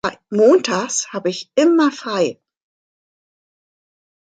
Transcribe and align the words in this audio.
Montags 0.31 1.13
habe 1.13 1.29
ich 1.29 1.51
immer 1.53 1.91
frei. 1.91 2.39